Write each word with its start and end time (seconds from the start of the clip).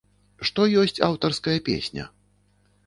Што 0.49 0.61
ёсць 0.83 1.01
аўтарская 1.09 1.57
песня? 1.69 2.11